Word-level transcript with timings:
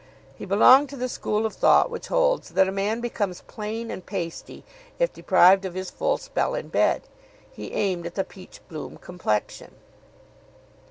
He 0.35 0.45
belonged 0.47 0.89
to 0.89 0.97
the 0.97 1.07
school 1.07 1.45
of 1.45 1.53
thought 1.53 1.91
which 1.91 2.07
holds 2.07 2.49
that 2.49 2.67
a 2.67 2.71
man 2.71 3.01
becomes 3.01 3.41
plain 3.45 3.91
and 3.91 4.03
pasty 4.03 4.63
if 4.97 5.13
deprived 5.13 5.63
of 5.63 5.75
his 5.75 5.91
full 5.91 6.17
spell 6.17 6.55
in 6.55 6.69
bed. 6.69 7.03
He 7.51 7.71
aimed 7.73 8.07
at 8.07 8.15
the 8.15 8.23
peach 8.23 8.67
bloom 8.67 8.97
complexion. 8.97 9.75